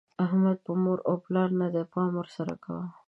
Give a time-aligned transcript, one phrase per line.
[0.23, 2.85] احمد په مور او پلار نه دی؛ پام ور سره کوه.